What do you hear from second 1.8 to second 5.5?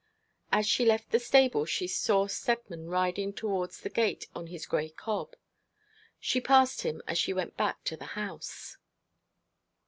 saw Steadman riding towards the gate on his grey cob.